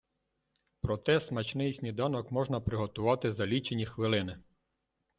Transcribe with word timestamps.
Проте 0.81 1.19
смачний 1.19 1.73
сніданок 1.73 2.31
можна 2.31 2.61
приготувати 2.61 3.31
за 3.31 3.45
лічені 3.47 3.85
хвилини. 3.85 4.39